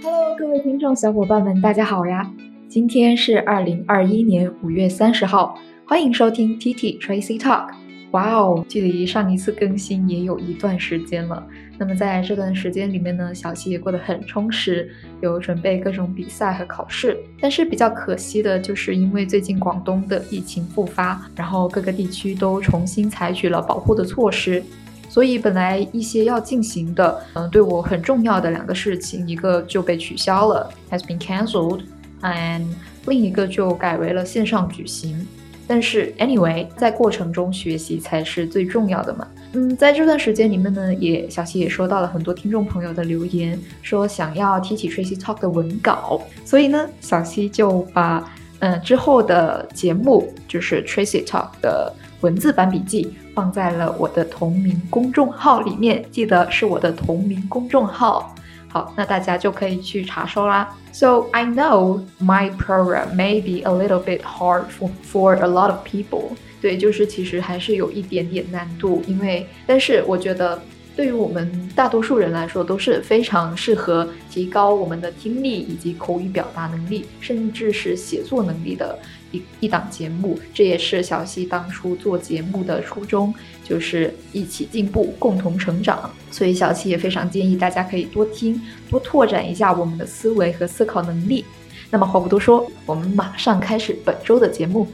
[0.00, 2.30] Hello，各位听众小伙伴们，大家好呀！
[2.68, 7.70] 今天是二零二一年五月三十号，欢迎收听 TT Tracy Talk。
[8.12, 11.44] 哇哦，距离上一次更新也有一段时间了。
[11.76, 14.88] 那么在这段时间里面呢，小溪也过得很充实，
[15.20, 17.18] 有准备各种比赛和考试。
[17.40, 24.62] 但是比较可惜的就是，因为最近广东的疫情复发，然后各个地区都重新采取了保护的措施，
[25.08, 32.64] 所以本来一些要进行的，嗯，对我很重要的两个事情，一个就被取消了，has been cancelled，and
[33.06, 35.26] 另一个就改为了线上举行。
[35.66, 39.28] 但是，anyway，在过程中学习才是最重要的嘛。
[39.52, 48.30] 嗯，在这段时间里面呢，也小溪也收到了很多听众朋友的留言，说想要提起 Tracy Talk 的文稿，所以呢，小溪就把
[48.60, 58.34] 嗯之后的节目，就是 Tracy Talk 的文字版笔记放在了我的同名公众号里面，记得是我的同名公众号。
[58.66, 60.76] 好，那大家就可以去查收啦。
[60.90, 65.86] So I know my program may be a little bit hard for for a lot of
[65.86, 66.32] people。
[66.60, 70.60] 对，就是其实还是有一点点难度，因为但是我觉得
[70.96, 78.98] 对于我们大多数人来说都是非常适合提高我们的听力以及口语表达能力，甚至是写作能力的。
[79.32, 86.10] 一一档节目，这也是小溪当初做节目的初衷，就是一起进步，共同成长。
[86.30, 91.44] 所以小溪也非常建议大家可以多听，多拓展一下我们的思维和思考能力。
[91.90, 94.86] 那么话不多说，我们马上开始本周的节目。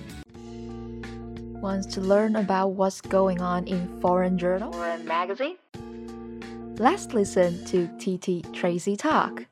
[1.60, 5.56] Wants to learn about what's going on in foreign journal or magazine?
[6.76, 9.46] Let's listen to TT Tracy talk.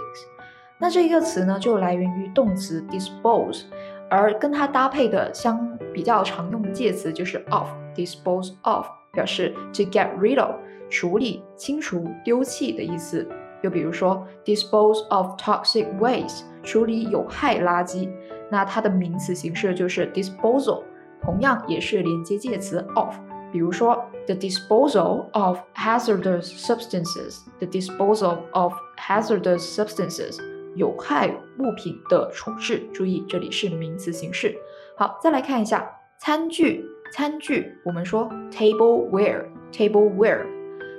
[0.79, 3.65] 那这一个词呢，就来源于动词 dispose，
[4.11, 7.69] 而跟它搭配的相比较常用的介词就是 of。
[7.95, 10.55] dispose of 表示 to get rid of
[10.89, 13.27] 处理、清除、丢弃的意思。
[13.63, 18.09] 又比如说 dispose of toxic waste 处理有害垃圾，
[18.51, 20.83] 那它的名词形式就是 disposal，
[21.21, 23.15] 同样也是连接介词 of。
[23.53, 23.97] 比如说
[24.27, 30.39] the disposal of hazardous substances，the disposal of hazardous substances
[30.75, 32.83] 有害物品的处置。
[32.93, 34.57] 注意这里是名词形式。
[34.97, 35.89] 好，再来看一下
[36.19, 36.85] 餐具。
[37.13, 40.47] 餐具，我们说 tableware，tableware，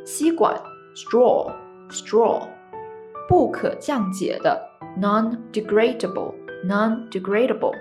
[0.06, 0.62] 吸管
[0.94, 2.42] straw，straw，
[3.30, 4.62] 不可降解的
[5.00, 7.74] non-degradable，non-degradable。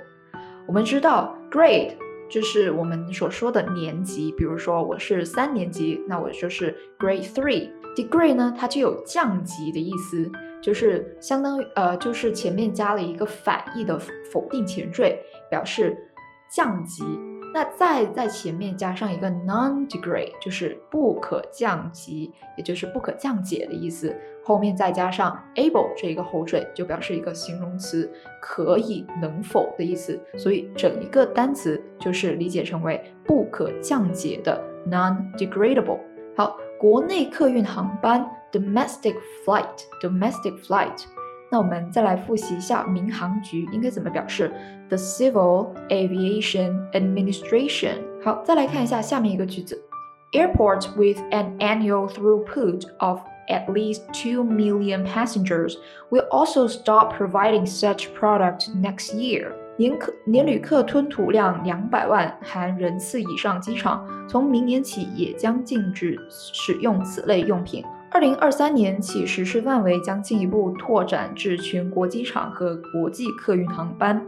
[0.68, 1.96] 我们知道 grade
[2.28, 7.68] 就是我们所说的年级，比如说我是三年级，那我就是 grade three。
[7.96, 10.30] degrade 呢，它就有降级的意思，
[10.62, 13.98] 就是相当于呃，就是前面加了一个反义的
[14.32, 15.18] 否定前缀，
[15.50, 15.96] 表示
[16.50, 17.02] 降级。
[17.52, 24.14] 那再在前面加上一个 non-degrade，就是不可降级，也就是不可降解的意思。
[24.44, 28.08] 后面再加上 able 这一个后缀，就表示一个形容词，
[28.40, 30.16] 可以、能否的意思。
[30.36, 35.98] 所以整一个单词就是理解成为不可降解的 non-degradable。
[36.36, 41.05] 好，国内客运航班 domestic flight，domestic flight。
[41.51, 44.51] 那我们再来复习一下民航局应该怎么表示，
[44.89, 47.97] the Civil Aviation Administration。
[48.23, 49.79] 好，再来看一下下面一个句子，
[50.31, 55.75] Airports with an annual throughput of at least 2 million passengers
[56.09, 59.51] will also stop providing such product next year.
[59.77, 67.83] 年客年旅客吞吐量两百万含人次以上机场，从明年起也将禁止使用此类用品。
[68.12, 74.26] 二零二三年起实施范围将进一步拓展至全国机场和国际客运航班。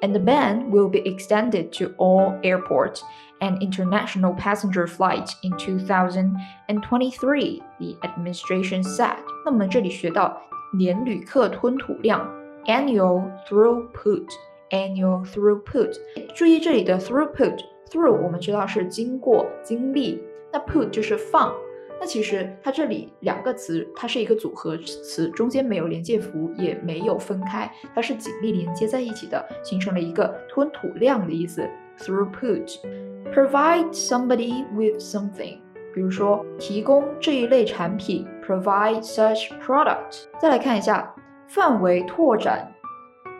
[0.00, 3.02] And the ban will be extended to all airport
[3.40, 9.16] and international passenger flights in 2023, the administration said.
[9.44, 10.40] 那么这里学到
[10.72, 12.26] 年旅客吞吐量
[12.64, 14.26] annual throughput
[14.70, 15.94] annual throughput。
[16.34, 17.58] 注意这里的 throughput
[17.90, 21.52] through 我们知道是经过、经历，那 put 就是放。
[22.00, 31.68] 那其实它这里两个词，它是一个组合词，中间没有连接符，也没有分开，它是紧密连接在一起的，形成了一个吞吐量的意思。
[31.98, 35.58] Throughput，provide somebody with something，
[35.92, 40.26] 比如说提供这一类产品，provide such product。
[40.40, 41.12] 再来看一下
[41.48, 42.72] 范围拓展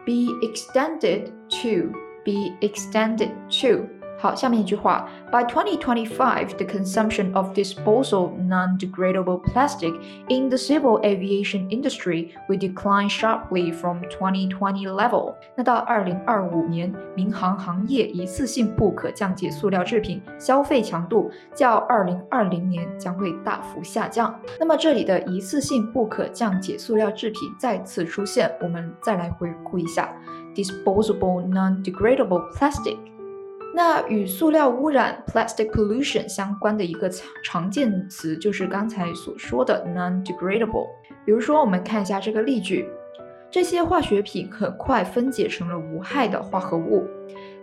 [0.04, 1.26] ，be extended
[1.62, 3.30] to，be extended
[3.60, 3.97] to。
[4.19, 9.93] 好，下面一句话：By 2025, the consumption of disposal non-degradable plastic
[10.29, 15.33] in the civil aviation industry will decline sharply from 2020 level。
[15.57, 24.33] 那到二零二五年，民航行业一次性不可降解塑料制品消费强度较二零二零年将会大幅下降。
[24.57, 30.15] 那么这里的一次性不可降解塑料制品再次出现，我们再来回顾一下：
[30.55, 32.95] disposable non-degradable plastic。
[33.78, 37.08] 那与塑料污染 （plastic pollution） 相关的一个
[37.44, 40.88] 常见词就是刚才所说的 non-degradable。
[41.24, 42.90] 比如说，我们看一下这个例句：
[43.48, 47.06] 这些化学品很快分解成了无害的化合物。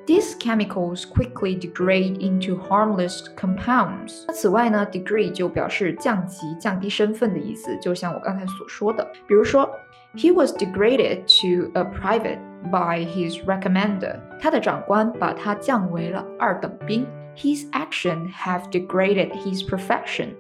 [0.07, 4.25] These chemicals quickly degrade into harmless compounds。
[4.27, 9.07] 那此外呢，degrade 就表示降级、降低身份的意思，就像我刚才所说的。
[9.29, 9.71] 比如说，
[10.17, 12.39] He was degraded to a private
[12.73, 14.19] by his recommender。
[14.41, 17.07] 他的长官把他降为了二等兵。
[17.37, 20.31] His action have degraded his profession。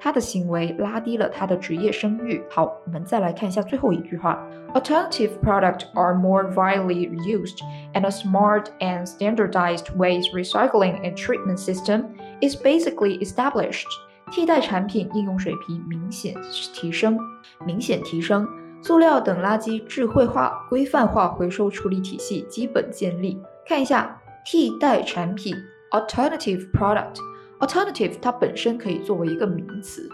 [0.00, 2.42] 他的行为拉低了他的职业声誉。
[2.50, 7.58] 好，我们再来看一下最后一句话：Alternative products are more widely used,
[7.94, 12.04] and a smart and standardized waste recycling and treatment system
[12.40, 13.86] is basically established.
[14.30, 16.34] 替代产品应用水平明显
[16.74, 17.18] 提升，
[17.64, 18.46] 明显提升。
[18.82, 23.42] 塑料等垃圾智慧化、规范化回收处理体系基本建立。
[23.66, 25.56] 看一下替代产品
[25.90, 27.16] ：alternative product。
[27.60, 30.08] Alternative 它本身可以作为一个名词，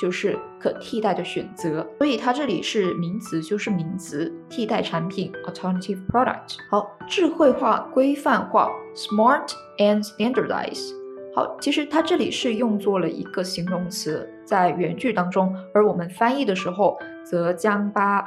[0.00, 6.56] 就是可替代的选择，所以它这里是名词，就是名词替代产品 alternative product。
[6.70, 9.48] 好，智慧化、规范化 smart
[9.78, 10.92] and standardize。
[11.34, 18.24] 好，其实它这里是用作了一个形容词，在原句当中，而我们翻译的时候则将把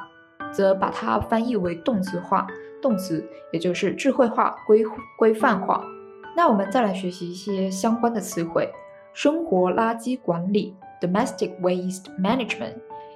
[0.54, 2.48] 则把它翻译为动词化，
[2.82, 4.82] 动词也就是智慧化、规
[5.18, 5.84] 规范化。
[6.36, 8.70] 那我们再来学习一些相关的词汇：
[9.14, 12.76] 生活垃圾管理 （domestic waste management）、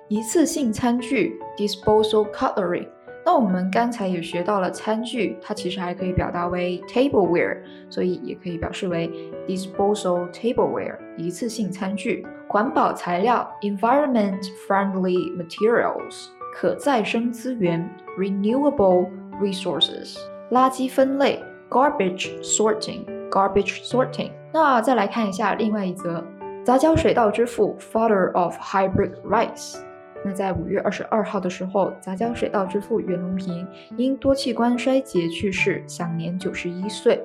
[0.10, 2.88] 一次性餐具 （disposal cutlery）。
[3.26, 7.58] 那我们刚才也学到了餐具，它其实还可以表达为 tableware，
[7.90, 9.10] 所以也可以表示为
[9.48, 12.24] disposal tableware，一次性餐具。
[12.48, 17.90] 环保材料 （environment friendly materials）、可再生资源
[18.20, 19.10] （renewable
[19.42, 20.18] resources）、
[20.52, 21.44] 垃圾分类。
[21.71, 24.33] Garbage sorting, garbage sorting。
[24.53, 26.25] 那再来看一下另外一则，
[26.65, 29.77] 杂交水稻之父，father of hybrid rice。
[30.25, 33.67] 那在五月二十二号的时候，杂交水稻之父袁隆平
[33.97, 37.23] 因多器官衰竭去世，享年九十一岁。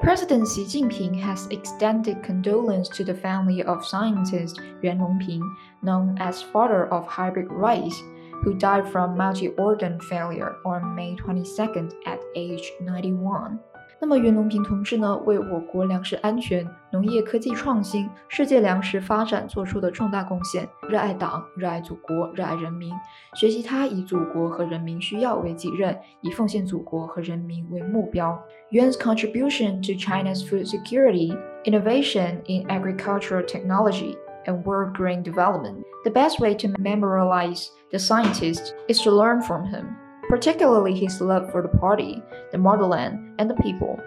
[0.00, 5.42] President Xi Jinping has extended condolence to the family of scientist Yuan Longping,
[5.80, 7.96] known as father of hybrid rice
[8.42, 13.58] who died from multi-organ failure on May 22nd at age 91。
[14.00, 20.68] 那么袁隆平同志呢，为我国粮食安全、农业科技创新、世界粮食发展做出的重大贡献。
[20.88, 22.92] 热爱党，热爱祖国，热爱人民。
[23.34, 28.36] 学习他以祖国和人民需要为己任，以奉献祖国和人民为目标。
[28.72, 35.84] Yuan's contribution to China's food security, innovation in agricultural technology and world grain development.
[36.04, 39.96] The best way to memorialize the scientist is to learn from him,
[40.28, 44.00] particularly his love for the party, the motherland, and the people,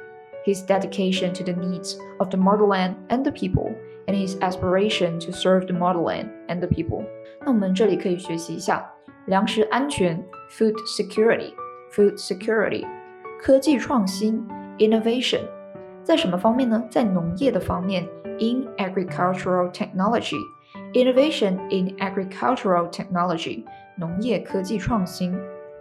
[0.44, 3.74] his dedication to the needs of the motherland and the people,
[4.08, 7.06] and his aspiration to serve the motherland and the people.
[7.42, 8.92] 那我们这里可以学习一下
[9.28, 12.86] 粮食安全 （food security），food security，
[13.40, 14.46] 科技创新
[14.78, 15.42] （innovation）。
[16.10, 16.84] 在什么方面呢？
[16.90, 18.08] 在农业的方面，
[18.40, 23.64] in agricultural technology。Innovation in agricultural technology，
[23.98, 25.34] 农业科技创新。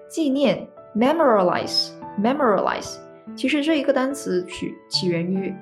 [0.08, 2.96] 纪念，memorialize，memorialize，
[3.34, 5.52] 其实这一个单词取起源于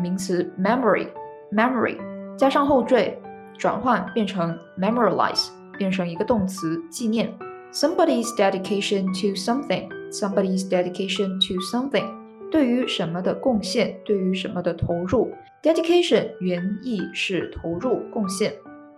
[0.00, 1.96] 名词 memory，memory
[2.36, 3.16] 加上后缀
[3.56, 7.32] 转换变成 memorialize，变成一个动词纪念。
[7.72, 12.04] Somebody's dedication to something, somebody's dedication to something，
[12.51, 15.31] 对于什么的贡献，对于什么的投入。
[15.63, 18.53] Dedication 原意是投入、贡献。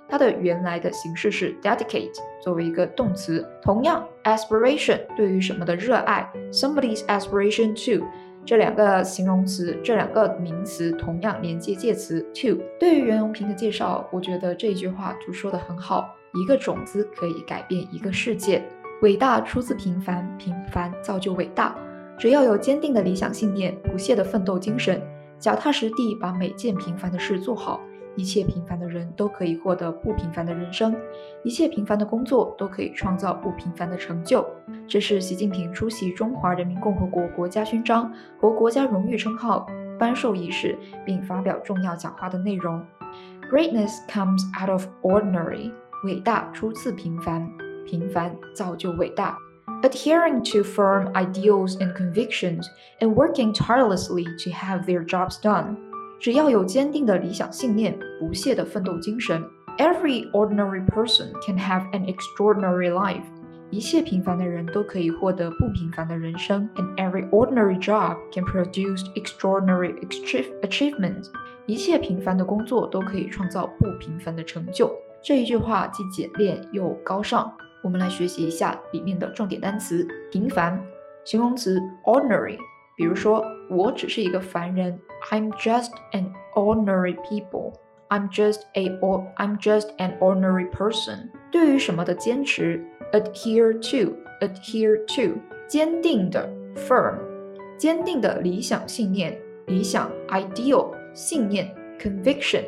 [0.10, 3.45] 它的原来的形式是 dedicate，作为一个动词。
[3.62, 8.05] 同样，aspiration 对于什么的热爱，somebody's aspiration to
[8.45, 12.62] 这两个形容词，这两个名词同样连接介词 to。
[12.79, 18.63] 对于袁隆平的介绍，我觉得这一句话就说的很好：一个种子可以改变一个世界。
[19.01, 21.75] 伟大出自平凡，平凡造就伟大。
[22.17, 25.01] 只要有坚定的理想信念，不懈的奋斗精神，
[25.39, 27.79] 脚踏实地把每件平凡的事做好。
[28.15, 30.96] 一切平凡的人都可以获得不平凡的人生，
[31.43, 34.46] 一切平凡的工作都可以创造不平凡的成就。
[34.88, 39.65] 这是习近平出席中华人民共和国国家勋章和国家荣誉称号
[39.98, 42.79] 颁授仪式并发表重要讲话的内容。
[43.51, 45.72] Greatness comes out of ordinary，
[46.05, 47.50] 伟大出自平凡，
[47.84, 49.36] 平凡造就伟大。
[49.82, 52.66] Adhering to firm ideals and convictions
[53.00, 55.76] and working tirelessly to have their jobs done.
[56.18, 59.42] 只要有坚定的理想信念，不懈的奋斗精神，
[59.78, 63.23] every ordinary person can have an extraordinary life。
[63.70, 69.94] 一切平凡的人都可以获得不平凡的人生，and every ordinary job can produce extraordinary
[70.62, 71.28] achievements。
[71.66, 74.90] 一切平凡的工作都可以创造不平凡的成就。
[75.23, 77.52] 这一句话既简练又高尚。
[77.83, 80.81] 我们来学习一下里面的重点单词：平凡，
[81.25, 82.57] 形容词 ordinary。
[82.95, 84.97] 比如说，我只是一个凡人
[85.29, 87.73] ，I'm just an ordinary people。
[88.07, 91.29] I'm just a or I'm just an ordinary person。
[91.51, 97.17] 对于什么的坚持，adhere to，adhere to，坚定的，firm，
[97.77, 102.63] 坚定的理想信念，理想，ideal，信念，conviction，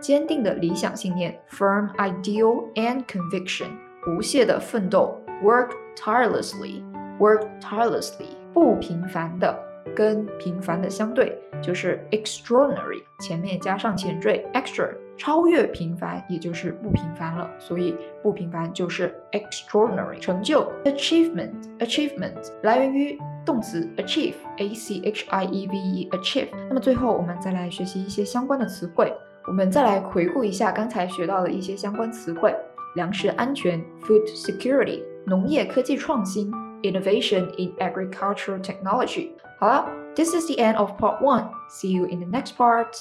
[0.00, 3.68] 坚定的理想信念，firm ideal and conviction，
[4.08, 9.54] 不懈的奋斗，work tirelessly，work tirelessly，不平凡的。
[9.94, 17.50] 跟平凡的相对就是 extraordinary，前面加上前缀 extra，超越平凡，也就是不平凡了。
[17.58, 20.18] 所以不平凡就是 extraordinary。
[20.18, 26.48] 成就 achievement，achievement 来源于动词 achieve，a c h i e v e，achieve。
[26.68, 29.12] 那么最后我们再来学习一些相关的词汇。
[29.46, 32.54] 我们再来回顾一下刚才学到的一些相关词汇：
[32.97, 36.51] 粮食安全 food security，农业科技创新
[36.83, 39.31] innovation in agricultural technology。
[39.59, 41.49] 好了，This is the end of part one.
[41.69, 42.95] See you in the next part.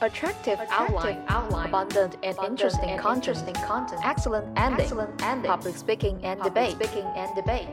[0.00, 5.76] Attractive, outline, outline, abundant and interesting, and content, interesting content, excellent ending, excellent ending, public
[5.76, 7.68] speaking and public debate, speaking and debate.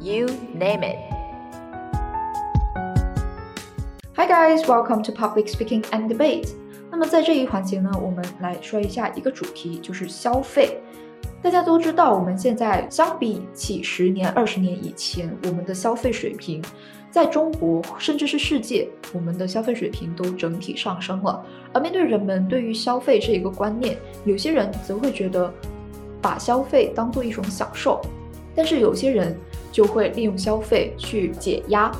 [0.00, 0.98] You name it.
[4.14, 6.54] Hi guys, welcome to public speaking and debate.
[6.97, 10.79] 那么在这一环节呢，我们来说一下一个主题，就是消费。
[11.43, 16.59] 大家都知道，我们现在相比起十年、二十年以前，我们的消费水平。
[17.11, 21.45] 在中国，甚至是世界，我们的消费水平都整体上升了。
[21.71, 25.53] 而面对人们对于消费这一个观念，有些人则会觉得
[26.19, 28.01] 把消费当做一种享受，
[28.55, 29.37] 但是有些人
[29.71, 31.91] 就会利用消费去解压。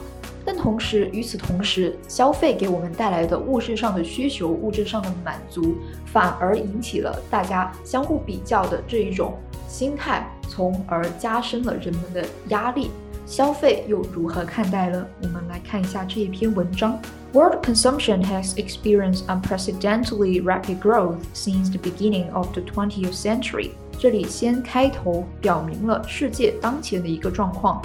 [0.48, 5.76] 但同时，与此同时，消费给我们带来的物质上的需求、物质上的满足，
[6.06, 9.38] 反而引起了大家相互比较的这一种
[9.68, 12.92] 心态，从而加深了人们的压力。
[13.26, 15.06] 消费又如何看待呢？
[15.22, 16.98] 我们来看一下这一篇文章。
[17.34, 23.72] World consumption has experienced unprecedentedly rapid growth since the beginning of the 20th century。
[24.00, 27.82] 这里先开头表明了世界当前的一个状况。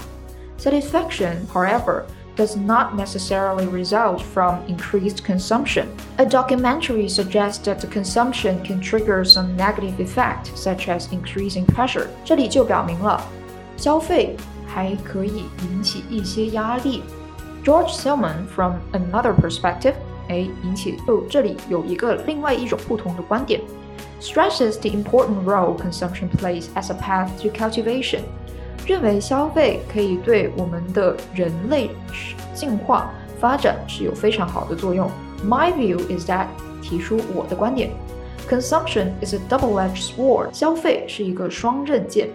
[0.61, 2.04] Satisfaction, however,
[2.36, 5.86] does not necessarily result from increased consumption.
[6.16, 12.06] A documentary suggests that the consumption can trigger some negative effect, such as increasing pressure.
[12.24, 13.20] 这里就表明了，
[13.76, 14.36] 消费
[14.66, 17.02] 还可以引起一些压力。
[17.64, 19.94] George Simmel from another perspective，
[20.28, 23.60] 哎，引起哦，这里有一个另外一种不同的观点
[24.20, 28.22] ，stresses the important role consumption plays as a path to cultivation。
[28.86, 31.89] 认为消费可以对我们的人类
[32.53, 35.10] 进化发展是有非常好的作用。
[35.43, 36.48] My view is that，
[36.81, 37.91] 提出我的观点，
[38.50, 42.29] consumption is a double-edged sword，消费是一个双刃剑。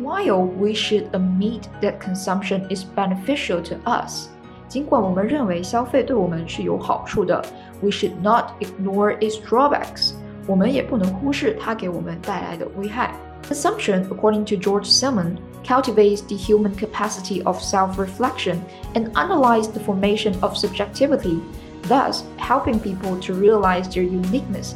[0.00, 4.28] While we should admit that consumption is beneficial to us，
[4.66, 7.44] 尽管我们认为消费对我们是有好处的，
[7.82, 10.14] we should not ignore its drawbacks。
[10.47, 13.13] 我们也不能忽视它给我们带来的危害。
[13.47, 18.61] Consumption, according to George Simmel, cultivates the human capacity of self reflection
[18.93, 21.39] and analyzes the formation of subjectivity,
[21.83, 24.73] thus helping people to realize their uniqueness.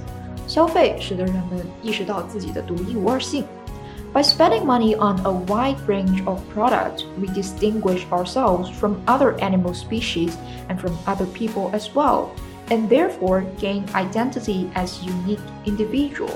[0.47, 3.45] 消费使得人们意识到自己的独一无二性。
[4.13, 10.33] By spending money on a wide range of products, we distinguish ourselves from other animal species
[10.67, 12.31] and from other people as well
[12.70, 16.30] and therefore gain identity as unique individual.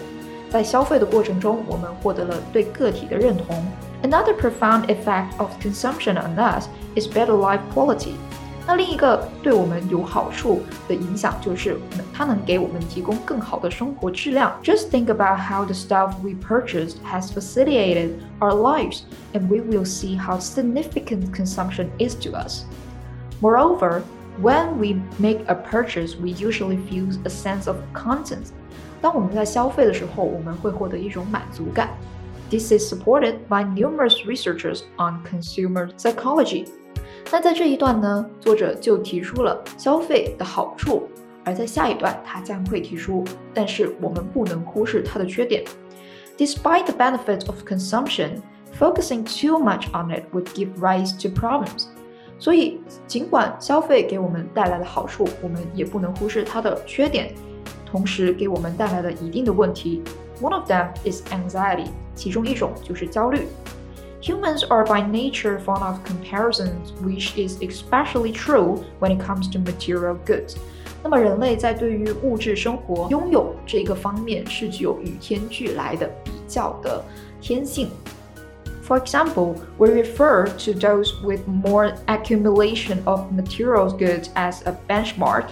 [0.51, 3.65] 在消费的过程中，我们获得了对个体的认同。
[4.03, 8.15] Another profound effect of consumption on us is better life quality.
[8.67, 11.77] 那另一个对我们有好处的影响就是，
[12.13, 14.53] 它能给我们提供更好的生活质量。
[14.63, 19.01] Just think about how the stuff we purchased has facilitated our lives,
[19.33, 22.65] and we will see how significant consumption is to us.
[23.41, 24.03] Moreover,
[24.41, 28.53] when we make a purchase, we usually feel a sense of content.
[29.01, 31.91] 当我们在消费的时候，我们会获得一种满足感。
[32.51, 36.67] This is supported by numerous researchers on consumer psychology.
[37.31, 41.09] 那在这一段呢，作者就提出了消费的好处，
[41.45, 43.25] 而在下一段他将会提出，
[43.55, 45.63] 但是我们不能忽视它的缺点。
[46.37, 48.41] Despite the benefits of consumption,
[48.79, 51.85] focusing too much on it would give rise to problems.
[52.38, 57.34] 所以，尽管消费给我们带来的好处，我们也不能忽视它的缺点，
[57.86, 60.04] 同时给我们带来了一定的问题。
[60.42, 63.48] One of them is anxiety，其中一种就是焦虑。
[64.22, 70.18] Humans are by nature fond of comparisons, which is especially true when it comes to material
[70.26, 70.56] goods.
[71.04, 77.04] 那么人类在对于物质生活拥有这个方面是具有与天俱来的比较的
[77.40, 77.90] 天性。
[78.85, 85.45] For example, we refer to those with more accumulation of material goods as a benchmark,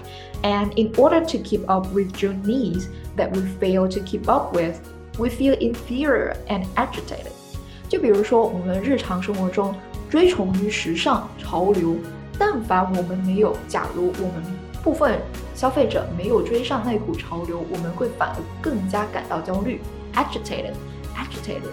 [0.42, 4.52] and in order to keep up with your needs that we fail to keep up
[4.52, 4.80] with,
[5.18, 7.32] we feel inferior and agitated.
[7.88, 9.72] 就比如说，我们日常生活中
[10.10, 11.96] 追崇于时尚潮流，
[12.38, 14.42] 但凡我们没有，假如我们
[14.82, 15.20] 部分
[15.54, 19.80] 消费者没有追上那股潮流，我们会反而更加感到焦虑，
[20.14, 21.70] agitated，agitated。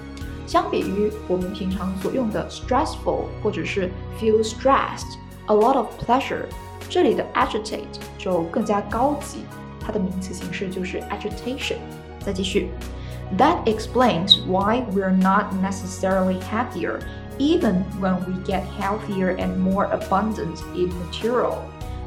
[0.50, 6.46] 相比于我们平常所用的 stressful 或者是 feel stressed，a lot of pleasure，
[6.90, 7.84] 这里的 agitate
[8.18, 9.40] 就更加高级，
[9.80, 11.78] 它的名词形式就是 agitation。
[12.20, 12.70] 再继续。
[13.40, 17.00] That explains why we're not necessarily happier,
[17.40, 21.56] even when we get healthier and more abundant in material.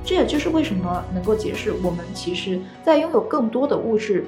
[0.04, 4.26] 这也就是为什么能够解释我们其实在拥有更多的物质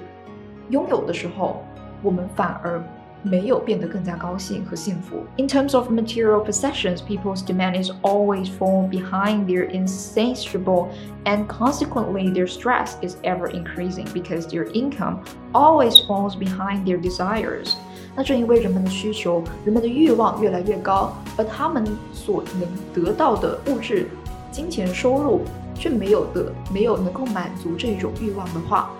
[0.69, 1.65] 拥有的时候，
[2.03, 2.83] 我们反而
[3.25, 5.25] 没有变得更加高兴和幸福。
[5.37, 10.89] In terms of material possessions, people's demand is always fall behind their insatiable,
[11.25, 15.19] and consequently their stress is ever increasing because their income
[15.53, 17.75] always falls behind their desires.
[18.17, 24.09] 那正因为人们的需求、人们的欲望越来越高，而他们所能得到的物质、
[24.51, 25.43] 金钱收入
[25.75, 28.91] 却没有的、没有能够满足这种欲望的话，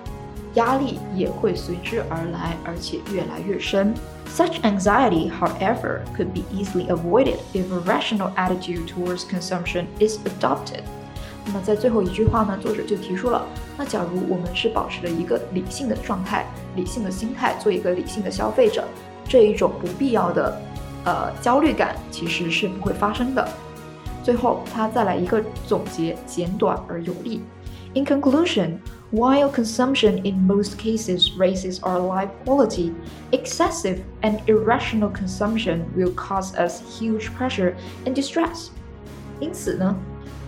[0.55, 3.95] 压力也会随之而来，而且越来越深。
[4.29, 10.83] Such anxiety, however, could be easily avoided if a rational attitude towards consumption is adopted.
[11.47, 13.45] 那么在最后一句话呢，作者就提出了，
[13.77, 16.47] 那假如我们是保持着一个理性的状态、
[16.77, 18.85] 理性的心态，做一个理性的消费者，
[19.27, 20.61] 这一种不必要的
[21.05, 23.49] 呃焦虑感其实是不会发生的。
[24.23, 27.43] 最后，他再来一个总结，简短而有力。
[27.95, 28.77] In conclusion,
[29.15, 32.93] while consumption in most cases raises our life quality,
[33.33, 38.69] excessive and irrational consumption will cause us huge pressure and distress.
[39.41, 39.97] 因此呢，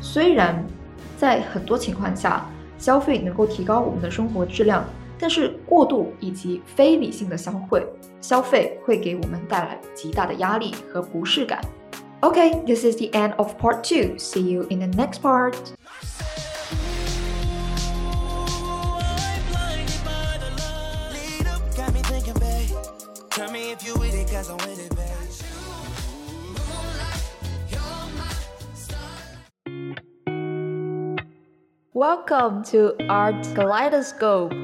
[0.01, 0.65] 虽然
[1.17, 2.47] 在很多情况下，
[2.79, 4.85] 消费能够提高我们的生活质量，
[5.19, 7.85] 但是过度以及非理性的消费，
[8.21, 11.61] 消费会给我们带来极大的压力和不适感。
[12.21, 14.17] Okay, this is the end of part two.
[14.19, 15.55] See you in the next part.
[31.93, 34.55] Welcome to Art Kaleidoscope.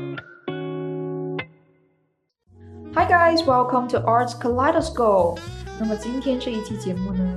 [2.95, 5.39] Hi guys, welcome to Art Kaleidoscope.
[5.79, 7.37] 那么今天这一期节目呢，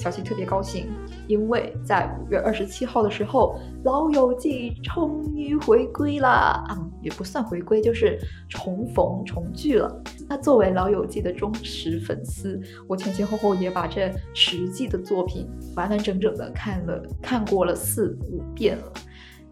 [0.00, 0.92] 小七特别高兴，
[1.29, 6.63] 因为在五月二十七号的时候，《老友记》终于回归啦！
[6.67, 10.03] 啊，也不算回归，就是重逢重聚了。
[10.27, 18.91] 那作为《老友记》的忠实粉丝，我前前后后也把这十季的作品完完整整的看了看过了四五遍了。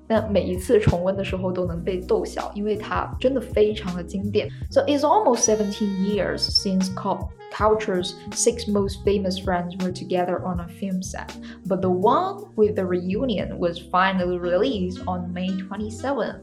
[0.08, 4.50] 但每一次重温的时候都能被逗笑，因为它真的非常的经典。
[4.72, 5.72] So it's almost 17
[6.06, 11.30] years since pop culture's six most famous friends were together on a film set,
[11.68, 16.40] but the one with the reunion was finally released on May 27th.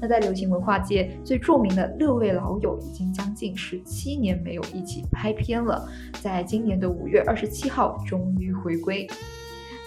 [0.00, 5.88] 那在流行文化界最著名的六位老友已经将近十七年没有一起拍片了，
[6.22, 9.08] 在今年的五月二十七号终于回归。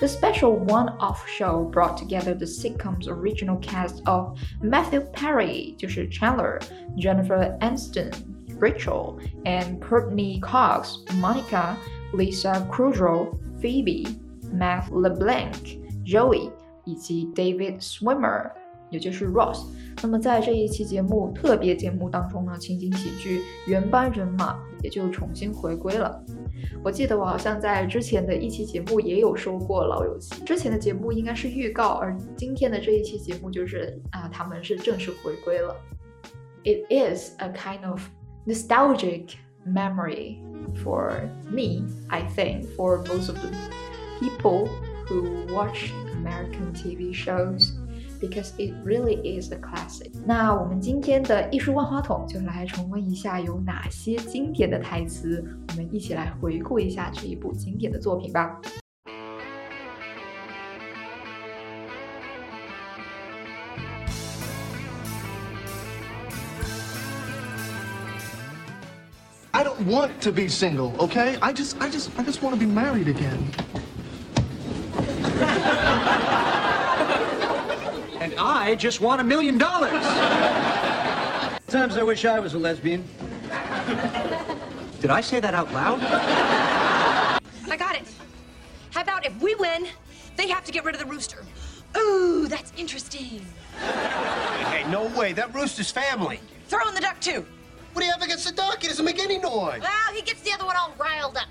[0.01, 6.09] the special one off show brought together the sitcom's original cast of Matthew Perry, 就是
[6.09, 6.59] Chandler,
[6.97, 8.11] Jennifer Aniston,
[8.59, 11.77] Rachel, and Courteney Cox, Monica,
[12.13, 14.07] Lisa Kudrow, Phoebe,
[14.51, 16.51] Matt LeBlanc, Joey
[16.85, 18.60] 以及 David Schwimmer。
[18.90, 19.66] 也就是 Ross。
[20.02, 26.22] 那么在这一期节目特别节目当中呢，情景喜剧原班人马也就重新回归了。
[26.82, 35.74] 我记得我好像在之前的一期节目也有说过《老友记》，之前的节目应该是预告，而今天的这一期节目就是啊，他们是正式回归了。
[36.64, 38.00] It is a kind of
[38.46, 39.34] nostalgic
[39.66, 40.38] memory
[40.82, 41.12] for
[41.50, 43.48] me, I think, for most of the
[44.20, 44.68] people
[45.08, 47.72] who watch American TV shows
[48.20, 50.10] because it really is a classic。
[50.24, 58.60] 那我们今天的艺术万花筒就来重温一下有哪些经典的台词，我们一起来回顾一下这一部经典的作品吧。
[69.52, 71.38] I don't want to be single, okay?
[71.40, 73.38] I just, I just, I just want to be married again.
[78.61, 80.05] I just want a million dollars.
[81.67, 83.03] Sometimes I wish I was a lesbian.
[84.99, 85.99] Did I say that out loud?
[85.99, 88.03] I got it.
[88.91, 89.87] How about if we win,
[90.37, 91.43] they have to get rid of the rooster?
[91.97, 93.43] Ooh, that's interesting.
[93.79, 95.33] Hey, no way.
[95.33, 96.39] That rooster's family.
[96.67, 97.43] Throw in the duck too.
[97.93, 98.79] What do you have against the duck?
[98.79, 99.81] He doesn't make any noise.
[99.81, 101.47] Well, he gets the other one all riled up.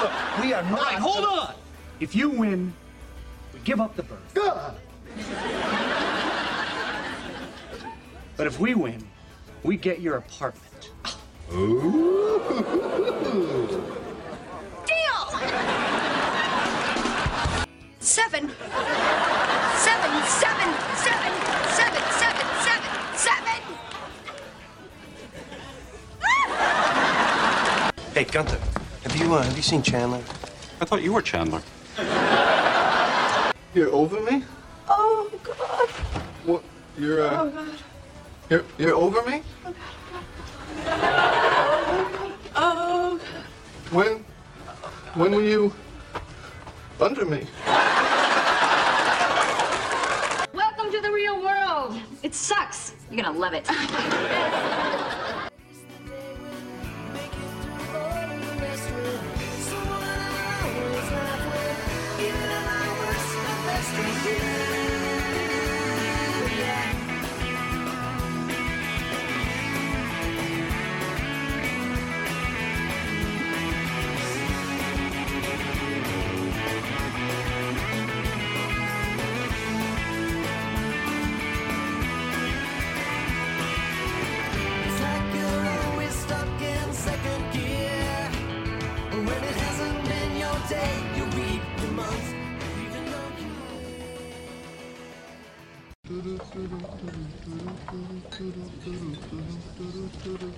[0.00, 0.78] Look, we are not.
[0.78, 1.54] All right, hold on.
[1.98, 2.72] If you win,
[3.52, 4.18] we give up the bird.
[4.32, 4.76] God.
[8.36, 9.02] But if we win,
[9.62, 10.90] we get your apartment.
[14.86, 15.16] Deal!
[18.00, 18.50] Seven.
[19.76, 21.32] Seven, seven, seven,
[21.76, 23.60] seven, seven, seven, seven.
[28.12, 28.60] Hey, Gunther,
[29.02, 30.22] have you uh, have you seen Chandler?
[30.80, 31.62] I thought you were Chandler.
[33.74, 34.44] You're over me?
[34.88, 35.88] Oh, God.
[36.44, 36.62] What?
[36.98, 37.42] You're, uh.
[37.42, 37.78] Oh, God.
[38.50, 39.42] You're, you're over me?
[39.64, 41.02] Oh, God!
[42.54, 43.20] Oh!
[43.90, 44.24] When?
[45.14, 45.72] When were you
[47.00, 47.46] under me?
[50.52, 52.00] Welcome to the real world.
[52.22, 52.94] It sucks.
[53.10, 53.68] You're gonna love it.
[100.22, 100.48] turu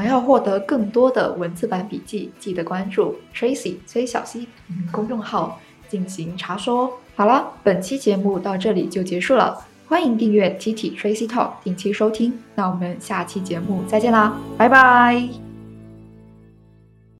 [0.00, 4.48] 想要获得更多的文字版笔记，记得关注 Tracy 崔小溪
[4.90, 5.60] 公众号
[5.90, 6.90] 进行查收哦。
[7.14, 12.32] 好了，本期节目到这里就结束了，欢迎订阅 TT Tracy Talk 定期收听。
[12.54, 15.49] 那我们下期节目再见啦，拜拜。